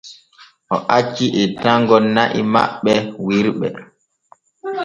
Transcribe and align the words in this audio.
O 0.75 0.77
acci 0.97 1.25
ettango 1.43 1.97
na’i 2.15 2.41
makko 2.53 2.93
wirɓe. 3.25 3.67